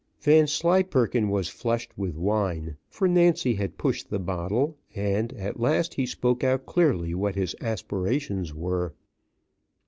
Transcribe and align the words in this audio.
Vanslyperken 0.19 1.29
was 1.29 1.47
flushed 1.47 1.95
with 1.95 2.15
wine, 2.15 2.75
for 2.89 3.07
Nancy 3.07 3.53
had 3.53 3.77
pushed 3.77 4.09
the 4.09 4.17
bottle, 4.17 4.75
and, 4.95 5.31
at 5.33 5.59
last, 5.59 5.93
he 5.93 6.07
spoke 6.07 6.43
out 6.43 6.65
clearly 6.65 7.13
what 7.13 7.35
his 7.35 7.55
aspirations 7.61 8.51
were. 8.51 8.95